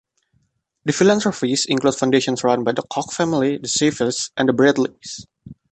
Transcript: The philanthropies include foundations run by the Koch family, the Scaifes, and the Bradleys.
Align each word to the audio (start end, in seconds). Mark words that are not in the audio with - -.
The 0.85 0.93
philanthropies 0.93 1.67
include 1.67 1.93
foundations 1.93 2.43
run 2.43 2.63
by 2.63 2.71
the 2.71 2.81
Koch 2.81 3.13
family, 3.13 3.59
the 3.59 3.67
Scaifes, 3.67 4.31
and 4.35 4.49
the 4.49 4.53
Bradleys. 4.53 5.27